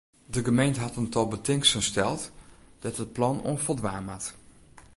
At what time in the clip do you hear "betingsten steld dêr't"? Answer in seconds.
1.33-3.01